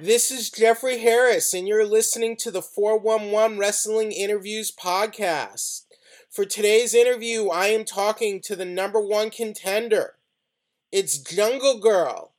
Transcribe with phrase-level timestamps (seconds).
[0.00, 5.82] This is Jeffrey Harris, and you're listening to the 411 Wrestling Interviews podcast.
[6.28, 10.16] For today's interview, I am talking to the number one contender.
[10.90, 12.32] It's Jungle Girl,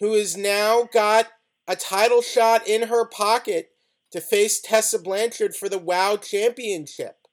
[0.00, 1.28] who has now got
[1.66, 3.70] a title shot in her pocket
[4.10, 7.26] to face Tessa Blanchard for the WOW Championship.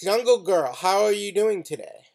[0.00, 2.06] Jungle Girl, how are you doing today?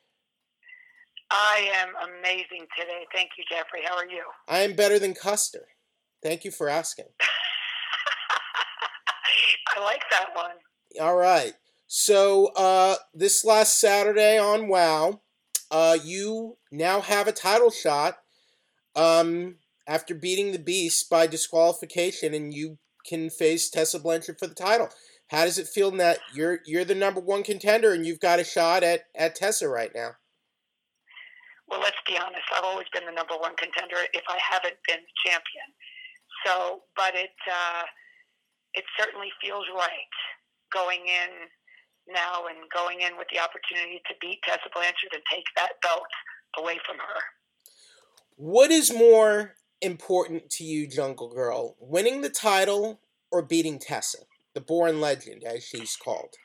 [1.29, 3.05] I am amazing today.
[3.13, 3.81] Thank you, Jeffrey.
[3.83, 4.23] How are you?
[4.47, 5.67] I am better than Custer.
[6.23, 7.05] Thank you for asking.
[9.77, 10.55] I like that one.
[10.99, 11.53] All right.
[11.87, 15.21] So uh, this last Saturday on WOW,
[15.71, 18.17] uh, you now have a title shot
[18.95, 24.55] um, after beating the Beast by disqualification, and you can face Tessa Blanchard for the
[24.55, 24.89] title.
[25.29, 28.43] How does it feel that you're you're the number one contender and you've got a
[28.43, 30.11] shot at, at Tessa right now?
[31.67, 32.43] Well, let's be honest.
[32.55, 35.67] I've always been the number one contender if I haven't been champion.
[36.45, 37.83] So, but it uh,
[38.73, 40.13] it certainly feels right
[40.73, 41.31] going in
[42.07, 46.07] now and going in with the opportunity to beat Tessa Blanchard and take that belt
[46.57, 47.19] away from her.
[48.35, 54.19] What is more important to you, Jungle Girl, winning the title or beating Tessa,
[54.53, 56.35] the born legend, as she's called?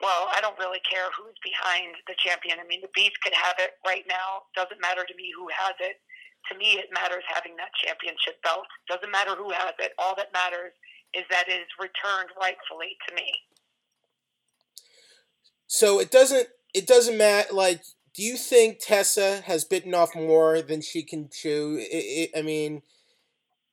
[0.00, 2.58] Well, I don't really care who's behind the champion.
[2.58, 4.50] I mean, the Beast could have it right now.
[4.56, 5.96] Doesn't matter to me who has it
[6.50, 8.66] to me, it matters having that championship belt.
[8.88, 9.92] Doesn't matter who has it.
[9.98, 10.72] All that matters
[11.14, 13.30] is that it is returned rightfully to me.
[15.66, 16.48] So it doesn't.
[16.74, 17.52] It doesn't matter.
[17.52, 17.82] Like,
[18.14, 21.78] do you think Tessa has bitten off more than she can chew?
[21.80, 22.82] It, it, I mean,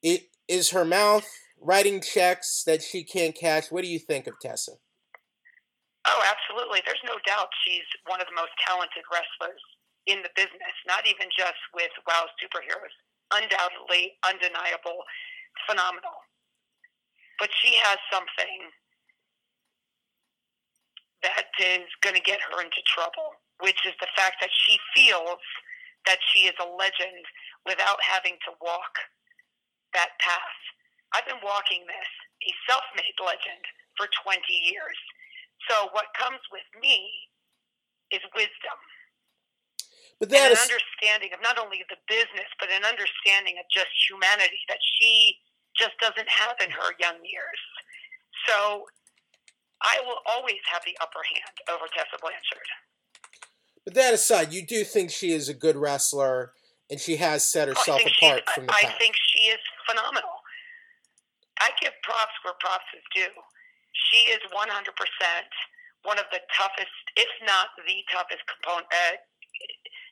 [0.01, 1.27] it is her mouth
[1.61, 3.71] writing checks that she can't cash.
[3.71, 4.73] What do you think of Tessa?
[6.07, 6.81] Oh, absolutely.
[6.85, 9.61] There's no doubt she's one of the most talented wrestlers
[10.07, 12.95] in the business, not even just with WoW superheroes.
[13.33, 15.03] Undoubtedly, undeniable,
[15.67, 16.25] phenomenal.
[17.37, 18.73] But she has something
[21.23, 25.43] that is going to get her into trouble, which is the fact that she feels
[26.07, 27.23] that she is a legend
[27.67, 28.97] without having to walk
[29.93, 30.59] that path.
[31.13, 32.11] I've been walking this,
[32.47, 33.63] a self made legend,
[33.97, 34.99] for 20 years.
[35.67, 37.11] So what comes with me
[38.11, 38.79] is wisdom
[40.19, 43.65] but that and is, an understanding of not only the business, but an understanding of
[43.71, 45.39] just humanity that she
[45.75, 47.61] just doesn't have in her young years.
[48.47, 48.83] So
[49.81, 52.69] I will always have the upper hand over Tessa Blanchard.
[53.85, 56.51] But that aside, you do think she is a good wrestler,
[56.91, 60.35] and she has set herself apart from the I think she is phenomenal.
[61.63, 63.35] I give props where props is due.
[64.11, 64.67] She is 100%
[66.03, 69.19] one of the toughest, if not the toughest component, uh,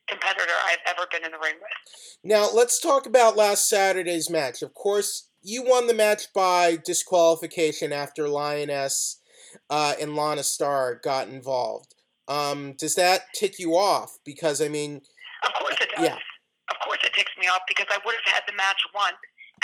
[0.08, 2.18] competitor I've ever been in the ring with.
[2.24, 4.62] Now, let's talk about last Saturday's match.
[4.62, 9.20] Of course, you won the match by disqualification after Lioness
[9.70, 11.96] uh, and Lana Star got involved.
[12.28, 14.20] Um, does that tick you off?
[14.26, 15.02] Because, I mean.
[15.46, 16.06] Of course it does.
[16.06, 16.18] Yeah.
[16.70, 19.14] Of course it ticks me off because I would have had the match won.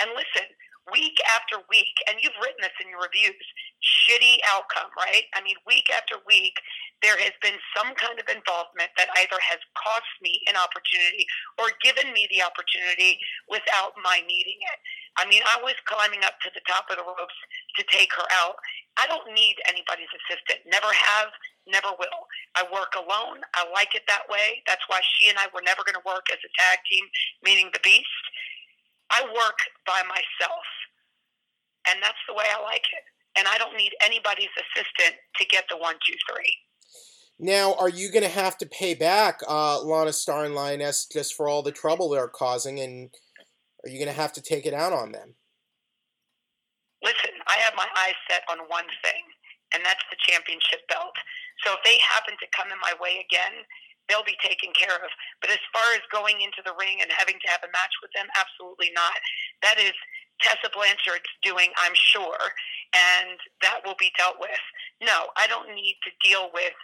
[0.00, 0.48] And listen,
[0.92, 3.44] week after week, and you've written this in your reviews,
[3.84, 5.24] shitty outcome, right?
[5.36, 6.56] I mean, week after week,
[7.04, 11.28] there has been some kind of involvement that either has cost me an opportunity
[11.60, 14.80] or given me the opportunity without my needing it.
[15.20, 17.36] I mean, I was climbing up to the top of the ropes
[17.76, 18.56] to take her out.
[18.96, 20.64] I don't need anybody's assistant.
[20.64, 21.28] Never have,
[21.68, 22.24] never will.
[22.56, 23.44] I work alone.
[23.52, 24.64] I like it that way.
[24.64, 27.04] That's why she and I were never going to work as a tag team,
[27.44, 28.24] meaning the Beast.
[29.12, 30.66] I work by myself,
[31.84, 33.04] and that's the way I like it.
[33.36, 36.54] And I don't need anybody's assistant to get the one, two, three.
[37.38, 41.34] Now, are you going to have to pay back uh, Lana Star and Lioness just
[41.34, 43.10] for all the trouble they're causing, and
[43.82, 45.34] are you going to have to take it out on them?
[47.02, 49.22] Listen, I have my eyes set on one thing,
[49.74, 51.12] and that's the championship belt.
[51.66, 53.66] So if they happen to come in my way again,
[54.08, 55.10] they'll be taken care of.
[55.42, 58.12] But as far as going into the ring and having to have a match with
[58.14, 59.18] them, absolutely not.
[59.60, 59.92] That is
[60.40, 62.40] Tessa Blanchard's doing, I'm sure,
[62.94, 64.62] and that will be dealt with.
[65.02, 66.74] No, I don't need to deal with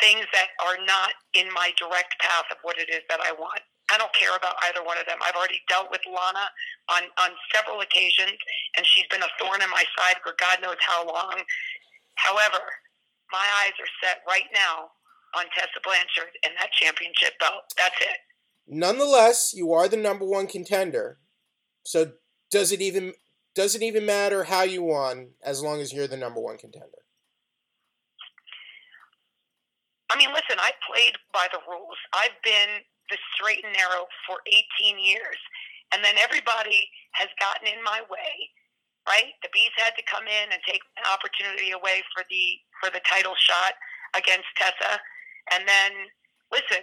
[0.00, 3.60] things that are not in my direct path of what it is that I want.
[3.92, 5.18] I don't care about either one of them.
[5.20, 6.48] I've already dealt with Lana
[6.88, 8.38] on, on several occasions,
[8.76, 11.36] and she's been a thorn in my side for God knows how long.
[12.16, 12.64] However,
[13.30, 14.90] my eyes are set right now
[15.36, 17.64] on Tessa Blanchard and that championship belt.
[17.76, 18.18] That's it.
[18.66, 21.18] Nonetheless, you are the number one contender.
[21.84, 22.12] So
[22.50, 23.12] does it even
[23.54, 27.03] does it even matter how you won as long as you're the number one contender?
[30.10, 31.96] I mean, listen, I played by the rules.
[32.12, 35.38] I've been the straight and narrow for 18 years.
[35.92, 38.32] And then everybody has gotten in my way,
[39.06, 39.32] right?
[39.42, 43.04] The bees had to come in and take an opportunity away for the for the
[43.06, 43.78] title shot
[44.16, 44.98] against Tessa.
[45.52, 46.10] And then
[46.50, 46.82] listen,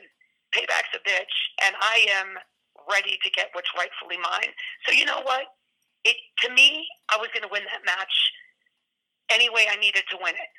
[0.56, 1.35] payback's a bitch,
[1.65, 2.38] and I am
[2.89, 4.53] ready to get what's rightfully mine.
[4.85, 5.45] So you know what?
[6.06, 6.15] It
[6.45, 8.15] to me, I was going to win that match
[9.29, 10.53] any way I needed to win it.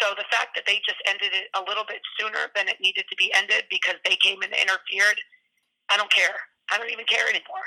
[0.00, 3.04] So the fact that they just ended it a little bit sooner than it needed
[3.10, 5.20] to be ended because they came and interfered,
[5.90, 6.36] I don't care.
[6.70, 7.66] I don't even care anymore.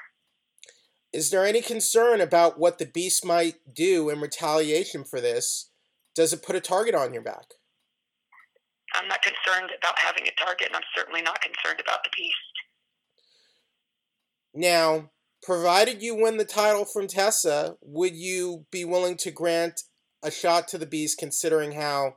[1.11, 5.71] Is there any concern about what the beast might do in retaliation for this?
[6.15, 7.55] Does it put a target on your back?
[8.95, 12.35] I'm not concerned about having a target, and I'm certainly not concerned about the beast.
[14.53, 15.11] Now,
[15.43, 19.81] provided you win the title from Tessa, would you be willing to grant
[20.23, 22.15] a shot to the beast, considering how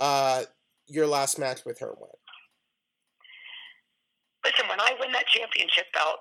[0.00, 0.44] uh,
[0.86, 2.18] your last match with her went?
[4.44, 6.20] Listen, when I win that championship belt,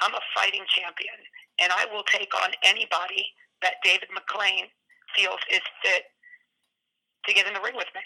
[0.00, 1.18] I'm a fighting champion,
[1.60, 3.26] and I will take on anybody
[3.62, 4.68] that David McLane
[5.16, 6.04] feels is fit
[7.26, 8.04] to get in the ring with me.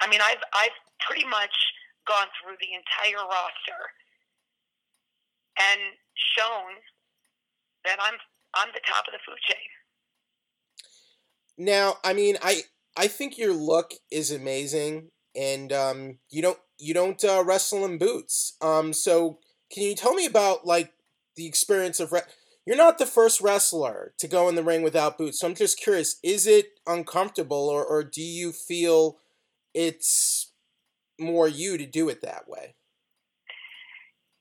[0.00, 0.76] I mean, I've I've
[1.06, 1.54] pretty much
[2.08, 3.80] gone through the entire roster
[5.60, 5.80] and
[6.36, 6.80] shown
[7.84, 8.16] that I'm
[8.54, 9.68] I'm the top of the food chain.
[11.58, 12.62] Now, I mean, I
[12.96, 17.98] I think your look is amazing, and um, you don't you don't uh, wrestle in
[17.98, 18.56] boots.
[18.60, 19.38] Um, so
[19.72, 20.92] can you tell me about like
[21.36, 22.12] the experience of?
[22.12, 22.20] Re-
[22.66, 25.40] You're not the first wrestler to go in the ring without boots.
[25.40, 29.18] So I'm just curious: is it uncomfortable, or or do you feel
[29.74, 30.52] it's
[31.18, 32.74] more you to do it that way?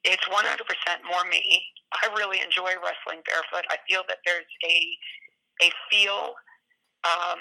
[0.04, 1.64] It's 100% more me.
[1.94, 3.66] I really enjoy wrestling barefoot.
[3.70, 4.98] I feel that there's a
[5.64, 6.36] a feel
[7.06, 7.40] um,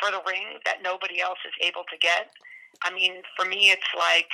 [0.00, 2.30] for the ring that nobody else is able to get.
[2.82, 4.30] I mean, for me, it's like,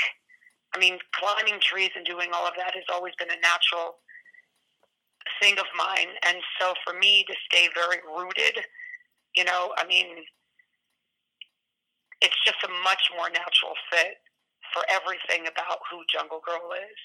[0.74, 3.96] I mean, climbing trees and doing all of that has always been a natural
[5.40, 6.08] thing of mine.
[6.26, 8.64] And so for me to stay very rooted,
[9.36, 10.06] you know, I mean,
[12.20, 14.18] it's just a much more natural fit
[14.72, 16.98] for everything about who Jungle Girl is.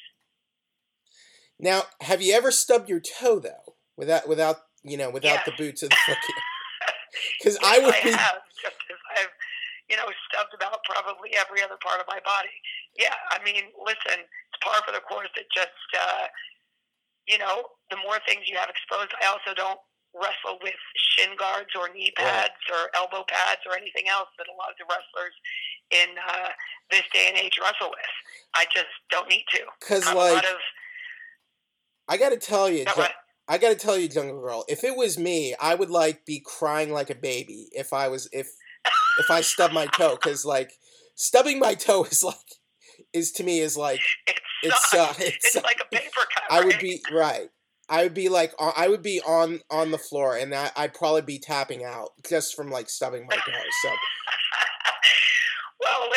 [1.59, 5.45] Now, have you ever stubbed your toe though, without without you know without Yes.
[5.45, 6.17] the boots of the foot?
[7.39, 8.11] Because I would be.
[8.11, 9.33] have, just as I've,
[9.89, 12.53] you know, stubbed about probably every other part of my body.
[12.97, 15.29] Yeah, I mean, listen, it's par for the course.
[15.37, 16.27] It just, uh,
[17.27, 19.11] you know, the more things you have exposed.
[19.21, 19.79] I also don't
[20.15, 22.25] wrestle with shin guards or knee Right.
[22.49, 25.35] pads or elbow pads or anything else that a lot of the wrestlers
[25.91, 26.49] in uh,
[26.89, 28.13] this day and age wrestle with.
[28.55, 29.61] I just don't need to.
[29.79, 30.57] Because like lot of
[32.07, 32.93] I got to tell you, no?
[33.47, 34.65] I got to tell you, Jungle Girl.
[34.67, 38.27] If it was me, I would like be crying like a baby if I was
[38.31, 38.49] if
[39.19, 40.17] if I stubbed my toe.
[40.21, 40.71] Because like
[41.15, 42.35] stubbing my toe is like
[43.13, 45.19] is to me is like it it's sucks.
[45.19, 45.55] uh, it's.
[45.55, 46.43] it's like a paper cut.
[46.49, 47.49] I would be right.
[47.89, 51.21] I would be like I would be on on the floor, and I, I'd probably
[51.21, 53.51] be tapping out just from like stubbing my toe.
[53.81, 53.89] So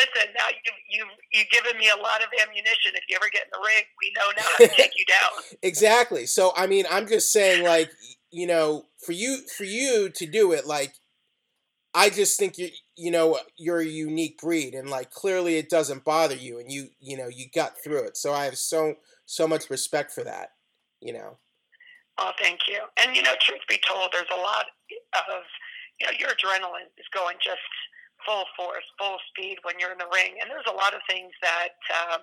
[0.01, 0.33] listen.
[0.35, 2.93] Now you you you've given me a lot of ammunition.
[2.95, 5.57] If you ever get in the ring, we know now how to take you down.
[5.61, 6.25] exactly.
[6.25, 7.91] So I mean, I'm just saying, like
[8.31, 10.93] you know, for you for you to do it, like
[11.93, 16.03] I just think you you know you're a unique breed, and like clearly it doesn't
[16.03, 18.17] bother you, and you you know you got through it.
[18.17, 18.95] So I have so
[19.25, 20.49] so much respect for that.
[20.99, 21.37] You know.
[22.17, 22.79] Oh, thank you.
[23.01, 24.65] And you know, truth be told, there's a lot
[25.13, 25.43] of
[25.99, 27.59] you know your adrenaline is going just
[28.25, 31.31] full force, full speed when you're in the ring, and there's a lot of things
[31.41, 32.21] that um,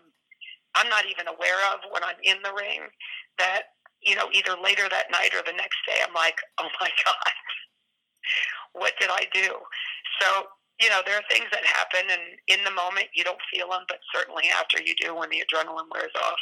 [0.77, 2.87] I'm not even aware of when I'm in the ring.
[3.39, 6.91] That you know, either later that night or the next day, I'm like, oh my
[7.05, 7.35] god,
[8.73, 9.59] what did I do?
[10.21, 10.49] So
[10.81, 13.83] you know, there are things that happen, and in the moment you don't feel them,
[13.89, 16.39] but certainly after you do, when the adrenaline wears off.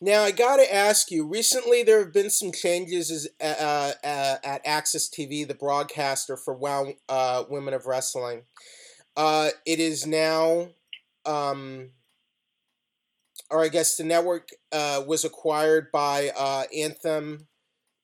[0.00, 1.26] Now I got to ask you.
[1.26, 6.88] Recently, there have been some changes uh, uh, at Access TV, the broadcaster for Wow
[7.08, 8.42] uh, Women of Wrestling.
[9.16, 10.68] Uh, it is now,
[11.24, 11.90] um,
[13.50, 17.46] or I guess the network uh, was acquired by uh, Anthem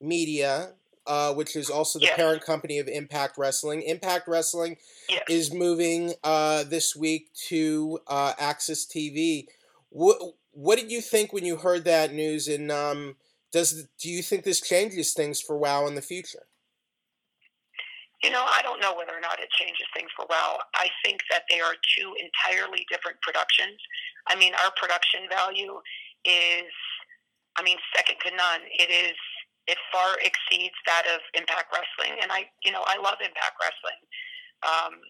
[0.00, 0.72] Media,
[1.06, 2.16] uh, which is also the Yes.
[2.16, 3.82] parent company of Impact Wrestling.
[3.82, 4.76] Impact Wrestling
[5.08, 5.22] Yes.
[5.28, 9.46] is moving uh, this week to uh, Access TV.
[9.90, 10.18] What
[10.52, 12.46] What did you think when you heard that news?
[12.48, 13.16] And um,
[13.52, 16.46] does do you think this changes things for WoW in the future?
[18.22, 20.58] You know, I don't know whether or not it changes things for WoW.
[20.74, 23.78] I think that they are two entirely different productions.
[24.28, 25.82] I mean, our production value
[26.24, 26.70] is,
[27.58, 28.62] I mean, second to none.
[28.78, 29.18] It is,
[29.66, 34.00] it far exceeds that of Impact Wrestling, and I, you know, I love Impact Wrestling.
[34.62, 35.02] Um,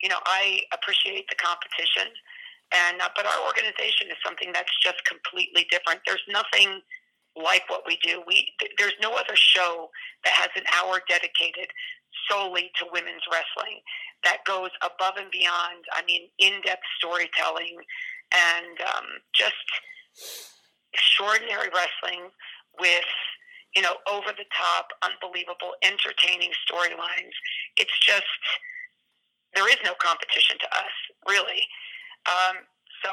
[0.00, 2.08] you know, I appreciate the competition,
[2.72, 6.00] and uh, but our organization is something that's just completely different.
[6.06, 6.80] There's nothing
[7.36, 8.22] like what we do.
[8.26, 9.88] We there's no other show
[10.24, 11.68] that has an hour dedicated
[12.30, 13.82] solely to women's wrestling
[14.22, 15.84] that goes above and beyond.
[15.92, 17.76] I mean, in-depth storytelling
[18.32, 19.56] and um, just
[20.92, 22.30] extraordinary wrestling
[22.78, 23.08] with
[23.74, 27.34] you know over the top, unbelievable, entertaining storylines.
[27.76, 28.26] It's just
[29.54, 30.94] there is no competition to us,
[31.26, 31.66] really.
[32.28, 32.62] Um,
[33.02, 33.10] so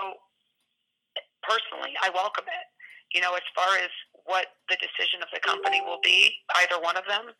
[1.41, 2.67] personally, I welcome it.
[3.15, 3.89] You know, as far as
[4.25, 7.31] what the decision of the company will be, either one of them,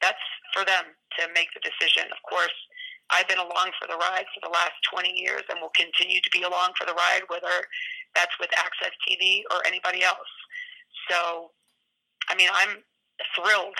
[0.00, 2.10] that's for them to make the decision.
[2.10, 2.54] Of course,
[3.10, 6.30] I've been along for the ride for the last 20 years and will continue to
[6.32, 7.68] be along for the ride, whether
[8.14, 10.32] that's with Access TV or anybody else.
[11.10, 11.50] So,
[12.28, 12.80] I mean, I'm
[13.36, 13.76] thrilled,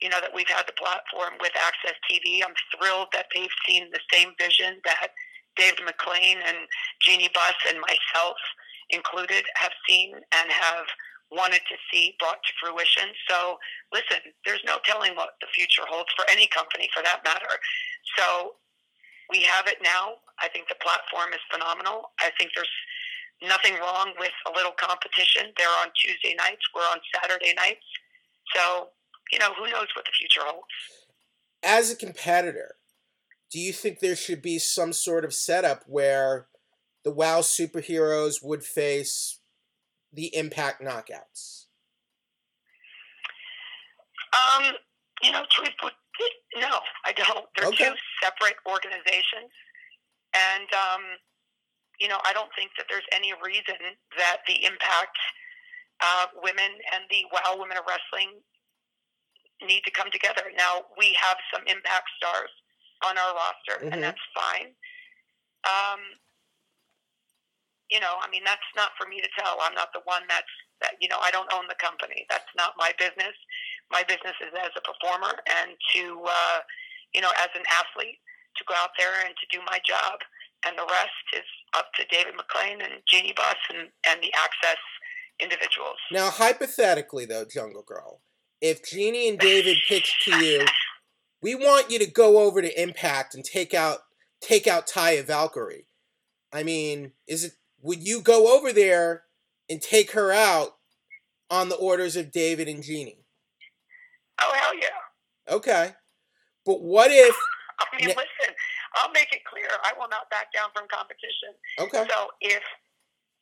[0.00, 2.40] you know, that we've had the platform with Access TV.
[2.46, 5.10] I'm thrilled that they've seen the same vision that
[5.56, 6.70] David McLane and
[7.02, 8.36] Jeanie Buss and myself
[8.90, 10.86] included have seen and have
[11.30, 13.14] wanted to see brought to fruition.
[13.28, 13.58] So,
[13.92, 17.54] listen, there's no telling what the future holds for any company for that matter.
[18.18, 18.54] So,
[19.30, 20.18] we have it now.
[20.42, 22.10] I think the platform is phenomenal.
[22.20, 22.68] I think there's
[23.42, 25.52] nothing wrong with a little competition.
[25.56, 27.86] They're on Tuesday nights, we're on Saturday nights.
[28.54, 28.88] So,
[29.32, 30.66] you know, who knows what the future holds.
[31.62, 32.74] As a competitor,
[33.50, 36.46] do you think there should be some sort of setup where
[37.04, 39.39] the WoW superheroes would face
[40.12, 41.66] the Impact Knockouts?
[44.32, 44.74] Um,
[45.22, 45.74] you know, truth
[46.56, 47.46] no, I don't.
[47.56, 47.88] They're okay.
[47.88, 49.52] two separate organizations,
[50.34, 51.02] and um,
[52.00, 53.78] you know, I don't think that there's any reason
[54.18, 55.16] that the Impact
[56.02, 58.40] uh, women and the WoW Women of Wrestling
[59.62, 60.50] need to come together.
[60.56, 62.52] Now, we have some Impact stars
[63.04, 63.92] on our roster, mm-hmm.
[63.94, 64.74] and that's fine.
[65.64, 66.00] Um,
[67.90, 69.58] you know, I mean, that's not for me to tell.
[69.60, 70.94] I'm not the one that's that.
[71.02, 72.24] You know, I don't own the company.
[72.30, 73.34] That's not my business.
[73.90, 76.58] My business is as a performer and to, uh,
[77.12, 78.22] you know, as an athlete
[78.56, 80.22] to go out there and to do my job.
[80.64, 84.78] And the rest is up to David McLane and Jeanie Buss and, and the Access
[85.40, 85.96] individuals.
[86.12, 88.20] Now, hypothetically, though, Jungle Girl,
[88.60, 90.66] if Jeanie and David pitched to you,
[91.42, 94.00] we want you to go over to Impact and take out
[94.40, 95.86] take out Taya Valkyrie.
[96.52, 99.24] I mean, is it would you go over there
[99.68, 100.76] and take her out
[101.50, 103.24] on the orders of David and Jeanie?
[104.40, 105.54] Oh hell yeah.
[105.54, 105.92] Okay.
[106.64, 107.34] But what if
[107.80, 108.54] I mean listen,
[108.94, 111.54] I'll make it clear I will not back down from competition.
[111.78, 112.06] Okay.
[112.08, 112.62] So if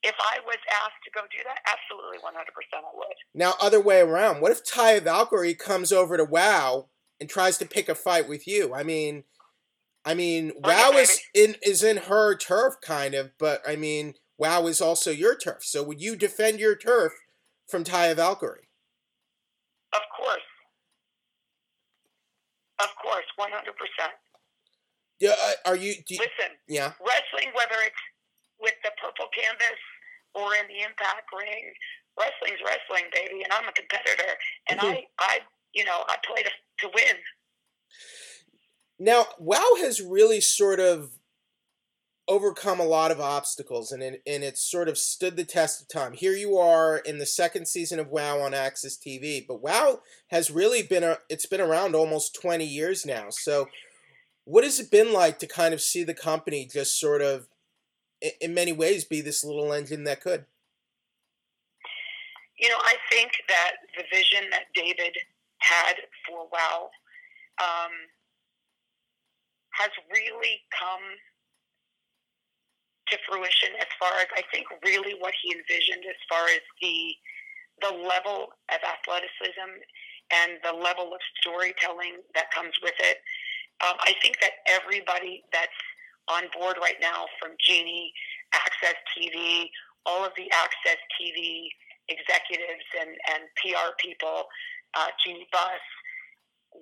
[0.02, 2.22] if I was asked to go do that, absolutely 100%
[2.76, 3.06] I would.
[3.34, 6.88] Now, other way around, what if Taya Valkyrie comes over to WoW
[7.20, 8.72] and tries to pick a fight with you?
[8.74, 9.24] I mean,
[10.04, 14.66] I mean, WoW is in is in her turf, kind of, but I mean, WoW
[14.66, 15.64] is also your turf.
[15.64, 17.12] So would you defend your turf
[17.66, 18.68] from Taya Valkyrie?
[19.92, 20.48] Of course.
[22.80, 23.50] Of course, 100%.
[25.20, 26.92] Yeah, uh, are you, Do you, Listen, yeah.
[27.00, 28.02] wrestling, whether it's
[28.60, 29.80] with the purple canvas
[30.34, 31.72] or in the impact ring,
[32.18, 34.32] wrestling's wrestling, baby, and I'm a competitor.
[34.70, 35.02] And mm-hmm.
[35.18, 35.38] I, I,
[35.74, 37.16] you know, I play to, to win.
[39.00, 41.17] Now, WoW has really sort of
[42.28, 45.88] overcome a lot of obstacles and it, and it's sort of stood the test of
[45.88, 46.12] time.
[46.12, 50.50] Here you are in the second season of WoW on Access TV, but WoW has
[50.50, 53.30] really been a, it's been around almost 20 years now.
[53.30, 53.68] So
[54.44, 57.48] what has it been like to kind of see the company just sort of
[58.40, 60.44] in many ways be this little engine that could?
[62.58, 65.16] You know, I think that the vision that David
[65.58, 65.94] had
[66.26, 66.90] for WoW
[67.60, 67.92] um,
[69.72, 71.02] has really come
[73.10, 77.14] to fruition as far as I think really what he envisioned as far as the
[77.80, 79.70] the level of athleticism
[80.34, 83.18] and the level of storytelling that comes with it.
[83.86, 85.80] Um, I think that everybody that's
[86.28, 88.12] on board right now, from Jeanie,
[88.52, 89.70] Access TV,
[90.04, 91.68] all of the Access TV
[92.08, 94.44] executives and, and PR people,
[94.94, 95.84] uh, Jeanie Buss,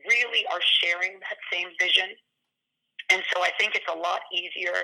[0.09, 2.11] really are sharing that same vision.
[3.11, 4.75] And so I think it's a lot easier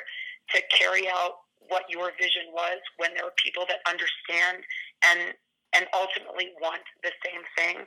[0.51, 4.65] to carry out what your vision was when there are people that understand
[5.07, 5.35] and
[5.73, 7.81] and ultimately want the same thing.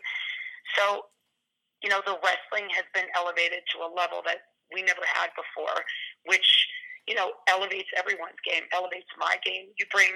[0.74, 1.06] So,
[1.86, 4.42] you know, the wrestling has been elevated to a level that
[4.74, 5.86] we never had before,
[6.26, 6.50] which
[7.06, 9.70] you know elevates everyone's game, elevates my game.
[9.78, 10.10] You bring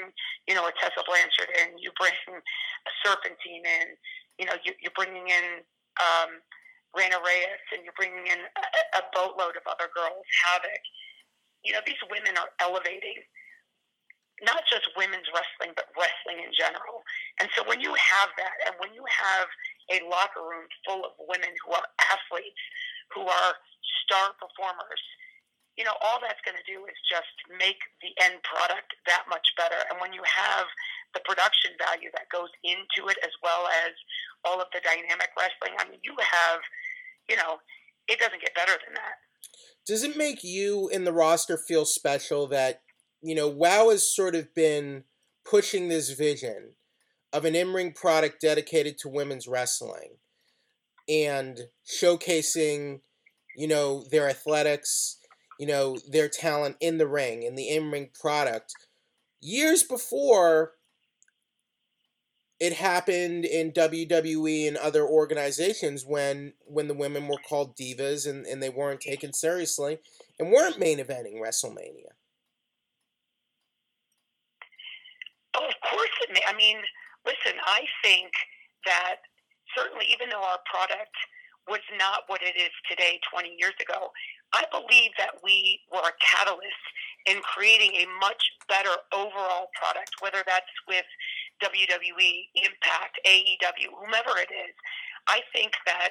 [0.50, 3.88] you know a Tessa Blanchard in, you bring a Serpentine in,
[4.42, 5.62] you know you, you're bringing in.
[6.00, 6.42] Um,
[6.98, 10.82] Reyna Reyes, and you're bringing in a, a boatload of other girls, Havoc,
[11.64, 13.24] you know, these women are elevating
[14.42, 17.04] not just women's wrestling, but wrestling in general.
[17.44, 19.48] And so when you have that, and when you have
[19.92, 22.64] a locker room full of women who are athletes,
[23.12, 23.52] who are
[24.08, 25.02] star performers,
[25.76, 29.48] you know, all that's going to do is just make the end product that much
[29.56, 29.80] better.
[29.88, 30.68] And when you have
[31.16, 33.96] the production value that goes into it, as well as
[34.44, 36.60] all of the dynamic wrestling, I mean, you have,
[37.32, 37.64] you know,
[38.12, 39.24] it doesn't get better than that.
[39.86, 42.82] Does it make you in the roster feel special that,
[43.22, 45.04] you know, WoW has sort of been
[45.44, 46.74] pushing this vision
[47.34, 50.18] of an in ring product dedicated to women's wrestling
[51.08, 53.02] and showcasing,
[53.56, 55.18] you know, their athletics,
[55.60, 58.74] you know, their talent in the ring, in the in ring product.
[59.42, 60.74] Years before
[62.60, 68.46] it happened in WWE and other organizations when when the women were called divas and,
[68.46, 70.00] and they weren't taken seriously
[70.38, 72.12] and weren't main eventing WrestleMania.
[75.56, 76.42] Oh, of course it may.
[76.48, 76.78] I mean,
[77.26, 78.32] listen, I think
[78.86, 79.18] that
[79.76, 81.16] certainly, even though our product
[81.68, 84.12] was not what it is today 20 years ago,
[84.54, 86.86] I believe that we were a catalyst
[87.26, 91.06] in creating a much better overall product, whether that's with
[91.64, 94.76] WWE, Impact, AEW, whomever it is.
[95.28, 96.10] I think that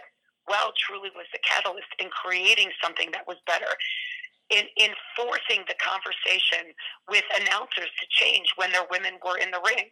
[0.49, 3.73] WoW truly was the catalyst in creating something that was better
[4.51, 6.73] in, in forcing the conversation
[7.09, 9.89] with announcers to change when their women were in the ring.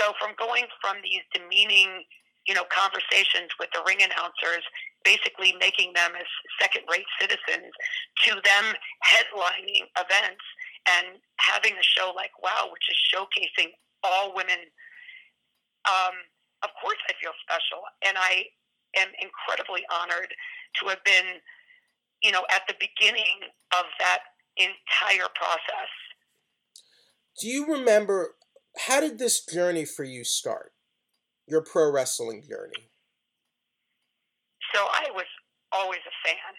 [0.00, 2.04] So from going from these demeaning,
[2.48, 4.64] you know, conversations with the ring announcers,
[5.04, 6.28] basically making them as
[6.60, 7.72] second-rate citizens,
[8.24, 8.64] to them
[9.04, 10.44] headlining events
[10.88, 14.72] and having a show like WoW, which is showcasing all women.
[15.88, 16.16] Um,
[16.62, 18.44] of course, I feel special, and I
[18.98, 20.28] am incredibly honored
[20.80, 21.40] to have been
[22.22, 24.20] you know, at the beginning of that
[24.56, 25.90] entire process.
[27.40, 28.36] Do you remember
[28.86, 30.72] how did this journey for you start?
[31.46, 32.92] Your pro wrestling journey.
[34.74, 35.26] So I was
[35.72, 36.54] always a fan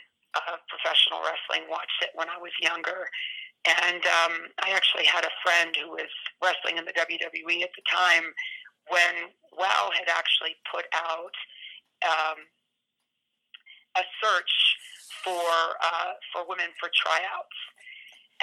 [0.51, 1.69] of professional wrestling.
[1.69, 3.07] Watched it when I was younger,
[3.63, 6.11] and um, I actually had a friend who was
[6.43, 8.33] wrestling in the WWE at the time
[8.91, 11.35] when WoW had actually put out
[12.03, 12.39] um,
[13.95, 14.53] a search
[15.23, 15.47] for
[15.79, 17.59] uh, for women for tryouts,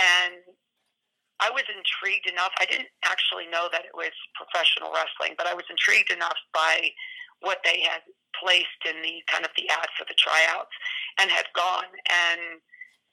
[0.00, 0.40] and
[1.40, 2.52] I was intrigued enough.
[2.58, 6.90] I didn't actually know that it was professional wrestling, but I was intrigued enough by
[7.40, 8.02] what they had
[8.34, 10.74] placed in the kind of the ad for the tryouts,
[11.20, 11.90] and had gone.
[12.08, 12.58] And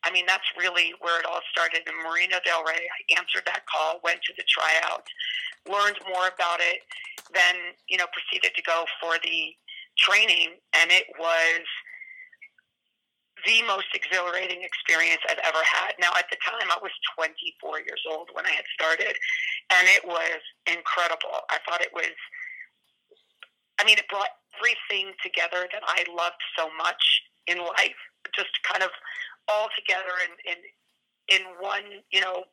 [0.06, 2.86] I mean, that's really where it all started in Marina Del Rey.
[2.86, 5.10] I answered that call, went to the tryouts,
[5.66, 6.86] learned more about it,
[7.34, 7.56] then
[7.88, 9.54] you know proceeded to go for the
[9.98, 11.66] training, and it was
[13.46, 15.94] the most exhilarating experience I've ever had.
[16.00, 19.16] Now, at the time, I was 24 years old when I had started,
[19.72, 21.46] and it was incredible.
[21.54, 22.16] I thought it was,
[23.80, 28.00] I mean, it brought everything together that I loved so much in life,
[28.34, 28.90] just kind of
[29.48, 30.60] all together in, in,
[31.30, 32.50] in one, you know,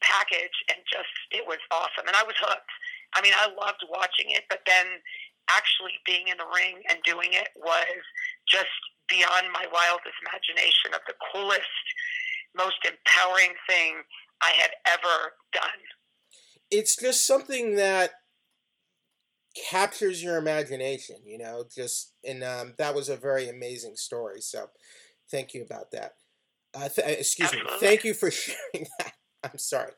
[0.00, 2.08] package, and just, it was awesome.
[2.08, 2.72] And I was hooked.
[3.14, 4.86] I mean, I loved watching it, but then
[5.50, 8.00] actually being in the ring and doing it was
[8.48, 8.70] just
[9.08, 11.84] beyond my wildest imagination of the coolest,
[12.56, 14.02] most empowering thing
[14.42, 15.80] I had ever done.
[16.70, 18.12] It's just something that
[19.70, 24.40] captures your imagination, you know, just, and um, that was a very amazing story.
[24.40, 24.66] So
[25.30, 26.12] thank you about that.
[26.72, 27.72] Uh, th- excuse Absolutely.
[27.72, 27.78] me.
[27.80, 29.14] Thank you for sharing that.
[29.42, 29.92] I'm sorry.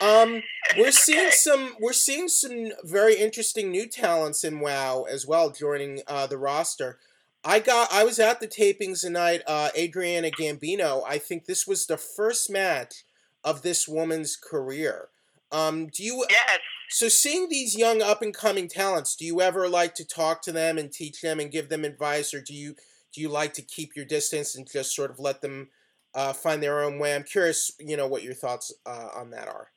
[0.00, 0.42] Um,
[0.76, 6.02] we're seeing some we're seeing some very interesting new talents in WoW as well joining
[6.06, 6.98] uh, the roster.
[7.44, 9.42] I got I was at the tapings tonight.
[9.46, 11.02] Uh, Adriana Gambino.
[11.06, 13.04] I think this was the first match
[13.44, 15.08] of this woman's career.
[15.50, 16.24] Um, do you?
[16.28, 16.58] Yes.
[16.90, 20.52] So seeing these young up and coming talents, do you ever like to talk to
[20.52, 22.74] them and teach them and give them advice, or do you
[23.14, 25.68] do you like to keep your distance and just sort of let them
[26.14, 27.14] uh, find their own way?
[27.14, 29.68] I'm curious, you know, what your thoughts uh, on that are.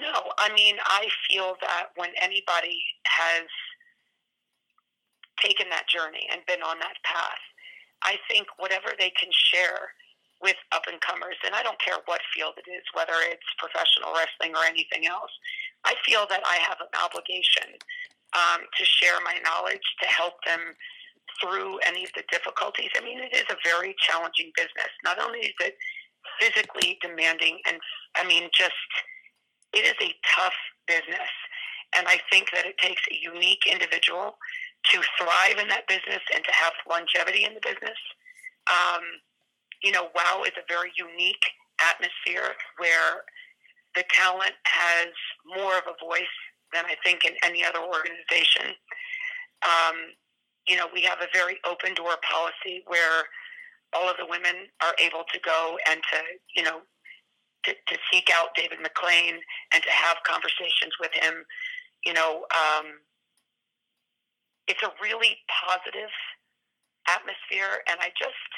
[0.00, 3.46] No, I mean, I feel that when anybody has
[5.42, 7.42] taken that journey and been on that path.
[8.02, 9.94] I think whatever they can share
[10.40, 14.14] with up and comers, and I don't care what field it is, whether it's professional
[14.14, 15.30] wrestling or anything else,
[15.84, 17.78] I feel that I have an obligation
[18.34, 20.74] um, to share my knowledge to help them
[21.40, 22.90] through any of the difficulties.
[22.96, 24.90] I mean, it is a very challenging business.
[25.04, 25.76] Not only is it
[26.40, 27.78] physically demanding, and
[28.16, 28.74] I mean, just
[29.72, 31.30] it is a tough business.
[31.96, 34.36] And I think that it takes a unique individual
[34.92, 37.98] to thrive in that business and to have longevity in the business.
[38.66, 39.02] Um,
[39.82, 41.44] you know, WoW is a very unique
[41.82, 43.24] atmosphere where
[43.94, 45.08] the talent has
[45.46, 46.36] more of a voice
[46.72, 48.74] than I think in any other organization.
[49.62, 50.16] Um,
[50.66, 53.24] you know, we have a very open door policy where
[53.94, 56.18] all of the women are able to go and to,
[56.56, 56.80] you know,
[57.64, 59.38] to, to seek out David McLane
[59.72, 61.44] and to have conversations with him.
[62.04, 62.86] You know, um,
[64.66, 66.10] it's a really positive
[67.08, 68.50] atmosphere, and I just,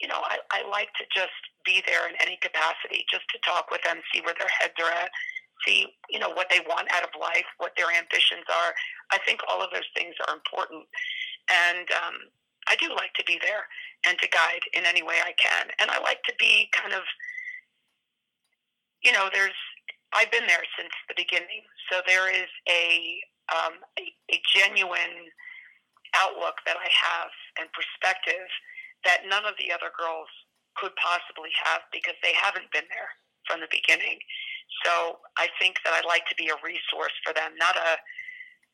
[0.00, 1.34] you know, I, I like to just
[1.64, 4.90] be there in any capacity, just to talk with them, see where their heads are
[4.90, 5.10] at,
[5.66, 8.72] see, you know, what they want out of life, what their ambitions are.
[9.12, 10.86] I think all of those things are important,
[11.48, 12.16] and um,
[12.68, 13.64] I do like to be there
[14.06, 17.02] and to guide in any way I can, and I like to be kind of,
[19.02, 19.56] you know, there's.
[20.12, 23.20] I've been there since the beginning, so there is a
[23.54, 25.30] um, a, a genuine
[26.14, 28.50] outlook that I have and perspective
[29.04, 30.28] that none of the other girls
[30.76, 33.10] could possibly have because they haven't been there
[33.46, 34.18] from the beginning.
[34.86, 37.98] So I think that I'd like to be a resource for them, not a,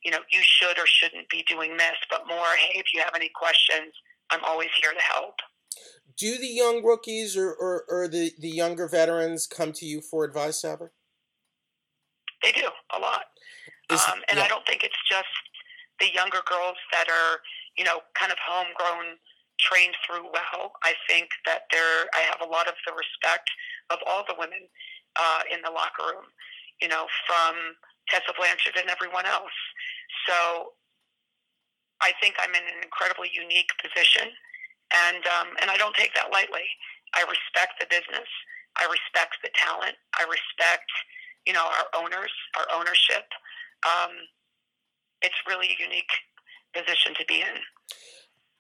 [0.07, 3.17] you know, you should or shouldn't be doing this, but more, hey, if you have
[3.17, 3.93] any questions,
[4.31, 5.35] I'm always here to help.
[6.17, 10.23] Do the young rookies or, or, or the, the younger veterans come to you for
[10.23, 10.93] advice ever?
[12.41, 13.25] They do, a lot.
[13.91, 14.45] Is, um, and yeah.
[14.45, 15.27] I don't think it's just
[15.99, 17.41] the younger girls that are,
[17.77, 19.19] you know, kind of homegrown,
[19.59, 20.71] trained through well.
[20.85, 23.51] I think that there, I have a lot of the respect
[23.91, 24.71] of all the women
[25.19, 26.31] uh, in the locker room,
[26.81, 27.57] you know, from
[28.09, 29.55] Tessa Blanchard and everyone else.
[30.29, 30.75] So
[32.03, 34.29] I think I'm in an incredibly unique position,
[34.93, 36.67] and um, and I don't take that lightly.
[37.15, 38.29] I respect the business.
[38.77, 39.97] I respect the talent.
[40.19, 40.91] I respect,
[41.47, 43.25] you know, our owners, our ownership.
[43.87, 44.13] Um,
[45.23, 46.13] it's really a unique
[46.75, 47.57] position to be in.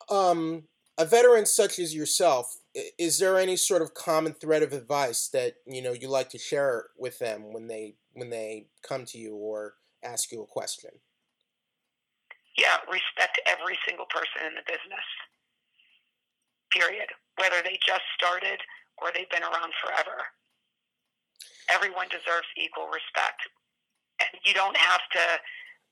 [0.08, 0.64] Um,
[0.96, 2.58] a veteran such as yourself,
[2.98, 6.38] is there any sort of common thread of advice that you know you like to
[6.38, 10.90] share with them when they when they come to you or ask you a question?
[12.58, 15.06] Yeah, respect every single person in the business.
[16.72, 17.08] Period.
[17.36, 18.60] Whether they just started
[19.00, 20.24] or they've been around forever.
[21.68, 23.44] Everyone deserves equal respect.
[24.20, 25.24] And you don't have to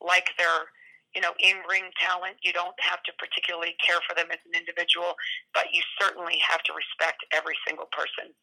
[0.01, 0.69] like their
[1.13, 2.37] you know in ring talent.
[2.43, 5.15] You don't have to particularly care for them as an individual,
[5.53, 8.33] but you certainly have to respect every single person,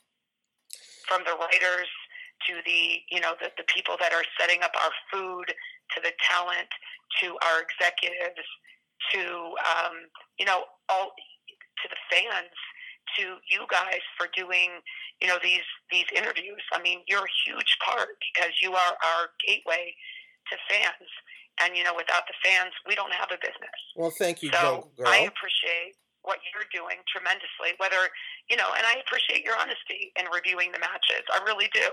[1.09, 1.91] from the writers
[2.49, 5.51] to the you know the, the people that are setting up our food
[5.95, 6.71] to the talent
[7.21, 8.49] to our executives
[9.13, 9.21] to
[9.67, 11.13] um, you know all
[11.83, 12.55] to the fans
[13.19, 14.81] to you guys for doing
[15.21, 16.63] you know these these interviews.
[16.73, 19.95] I mean, you're a huge part because you are our gateway
[20.51, 21.11] to fans.
[21.61, 23.77] And you know, without the fans, we don't have a business.
[23.95, 25.07] Well, thank you, so Girl.
[25.07, 27.77] I appreciate what you're doing tremendously.
[27.77, 28.09] Whether
[28.49, 31.23] you know, and I appreciate your honesty in reviewing the matches.
[31.29, 31.87] I really do,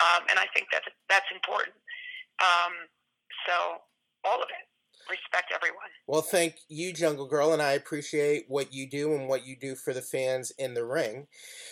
[0.00, 1.76] um, and I think that's that's important.
[2.40, 2.88] Um,
[3.44, 3.84] so
[4.26, 4.66] all of it
[5.08, 5.88] respect everyone.
[6.06, 9.74] Well, thank you, Jungle Girl, and I appreciate what you do and what you do
[9.74, 11.26] for the fans in the ring.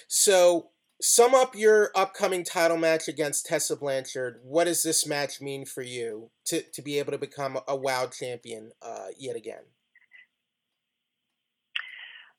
[0.08, 4.40] So, sum up your upcoming title match against Tessa Blanchard.
[4.42, 8.06] What does this match mean for you to, to be able to become a WOW
[8.06, 9.64] champion uh, yet again?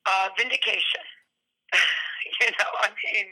[0.05, 1.01] Uh, vindication.
[2.41, 3.25] you know, I mean,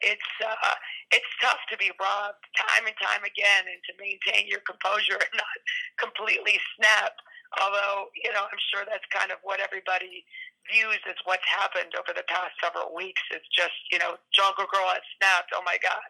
[0.00, 0.74] it's uh,
[1.10, 5.34] it's tough to be robbed time and time again, and to maintain your composure and
[5.36, 5.58] not
[5.96, 7.16] completely snap.
[7.60, 10.24] Although, you know, I'm sure that's kind of what everybody
[10.68, 13.24] views as what's happened over the past several weeks.
[13.32, 15.56] It's just, you know, Jungle Girl has snapped.
[15.56, 16.08] Oh my God.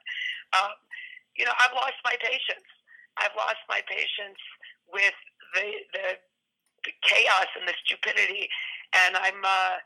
[0.58, 0.74] Um,
[1.38, 2.66] you know, I've lost my patience.
[3.22, 4.42] I've lost my patience
[4.90, 5.14] with
[5.54, 6.06] the the,
[6.87, 8.50] the chaos and the stupidity,
[9.06, 9.38] and I'm.
[9.46, 9.78] Uh,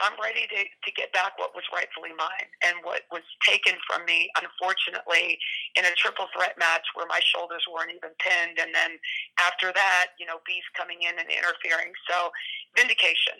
[0.00, 4.04] I'm ready to, to get back what was rightfully mine and what was taken from
[4.04, 5.38] me, unfortunately,
[5.76, 8.58] in a triple threat match where my shoulders weren't even pinned.
[8.58, 8.98] And then
[9.38, 11.92] after that, you know, Beast coming in and interfering.
[12.10, 12.30] So,
[12.76, 13.38] vindication.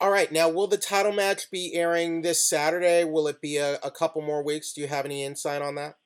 [0.00, 0.30] All right.
[0.30, 3.04] Now, will the title match be airing this Saturday?
[3.04, 4.72] Will it be a, a couple more weeks?
[4.72, 5.96] Do you have any insight on that?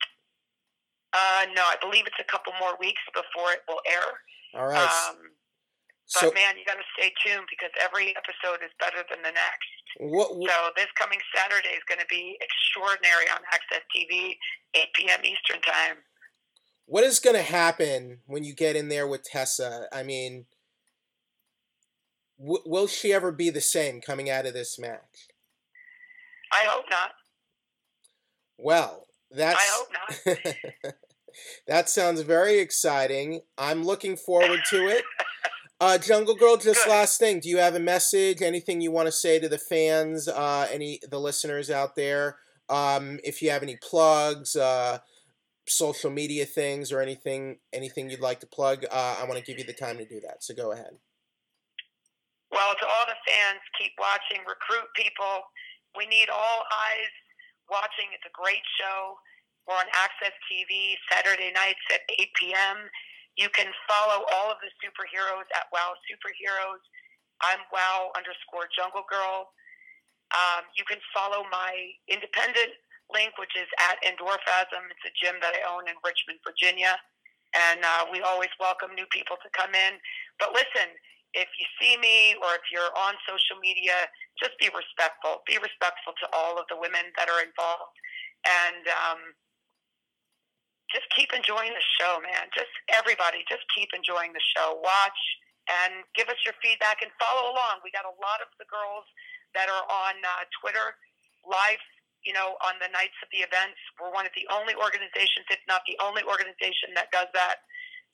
[1.12, 4.60] Uh, no, I believe it's a couple more weeks before it will air.
[4.60, 5.08] All right.
[5.08, 5.16] Um,
[6.14, 9.34] but so, man, you got to stay tuned because every episode is better than the
[9.34, 9.74] next.
[9.98, 14.36] What, what, so this coming Saturday is going to be extraordinary on Access TV,
[14.74, 15.20] 8 p.m.
[15.24, 15.96] Eastern time.
[16.86, 19.88] What is going to happen when you get in there with Tessa?
[19.92, 20.46] I mean,
[22.38, 25.26] w- will she ever be the same coming out of this match?
[26.52, 27.10] I hope not.
[28.58, 29.58] Well, that's.
[29.58, 29.88] I hope
[30.44, 30.94] not.
[31.66, 33.40] that sounds very exciting.
[33.58, 35.04] I'm looking forward to it.
[35.78, 36.90] Uh, Jungle Girl, just Good.
[36.90, 37.40] last thing.
[37.40, 38.40] Do you have a message?
[38.40, 40.26] Anything you want to say to the fans?
[40.26, 42.38] Uh, any the listeners out there?
[42.68, 44.98] Um, if you have any plugs, uh,
[45.68, 49.58] social media things or anything anything you'd like to plug, uh, I want to give
[49.58, 50.42] you the time to do that.
[50.42, 50.96] So go ahead.
[52.50, 55.44] Well, to all the fans, keep watching, recruit people.
[55.94, 57.12] We need all eyes
[57.68, 58.08] watching.
[58.14, 59.18] It's a great show.
[59.68, 62.76] We're on Access TV Saturday nights at 8 p.m.
[63.36, 66.80] You can follow all of the superheroes at Wow Superheroes.
[67.44, 69.52] I'm Wow underscore Jungle Girl.
[70.32, 71.72] Um, you can follow my
[72.08, 72.72] independent
[73.12, 74.88] link, which is at Endorphasm.
[74.88, 76.96] It's a gym that I own in Richmond, Virginia.
[77.54, 80.00] And uh, we always welcome new people to come in.
[80.40, 80.88] But listen,
[81.36, 84.08] if you see me or if you're on social media,
[84.40, 85.44] just be respectful.
[85.44, 87.96] Be respectful to all of the women that are involved.
[88.48, 89.20] And um,
[90.92, 92.46] just keep enjoying the show, man.
[92.54, 94.78] Just everybody, just keep enjoying the show.
[94.78, 95.20] Watch
[95.66, 97.82] and give us your feedback and follow along.
[97.82, 99.06] We got a lot of the girls
[99.58, 100.94] that are on uh, Twitter
[101.42, 101.82] live,
[102.22, 103.78] you know, on the nights of the events.
[103.98, 107.66] We're one of the only organizations, if not the only organization, that does that.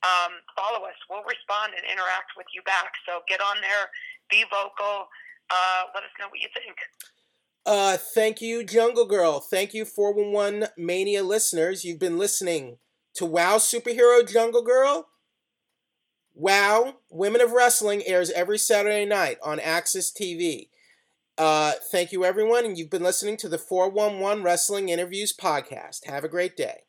[0.03, 0.97] Um, follow us.
[1.07, 2.91] We'll respond and interact with you back.
[3.07, 3.87] So get on there,
[4.27, 5.07] be vocal.
[5.47, 6.75] Uh, let us know what you think.
[7.65, 9.39] Uh, thank you, Jungle Girl.
[9.39, 11.85] Thank you, 411 Mania listeners.
[11.85, 12.77] You've been listening
[13.15, 15.07] to Wow Superhero Jungle Girl.
[16.35, 20.69] Wow Women of Wrestling airs every Saturday night on Access TV.
[21.37, 26.05] Uh, thank you, everyone, and you've been listening to the 411 Wrestling Interviews podcast.
[26.05, 26.81] Have a great day.